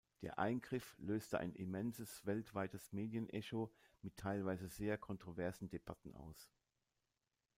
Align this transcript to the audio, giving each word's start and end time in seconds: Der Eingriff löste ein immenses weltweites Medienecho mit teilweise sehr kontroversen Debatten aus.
Der 0.23 0.39
Eingriff 0.39 0.95
löste 0.97 1.37
ein 1.37 1.53
immenses 1.53 2.25
weltweites 2.25 2.91
Medienecho 2.91 3.71
mit 4.01 4.17
teilweise 4.17 4.67
sehr 4.67 4.97
kontroversen 4.97 5.69
Debatten 5.69 6.15
aus. 6.15 6.49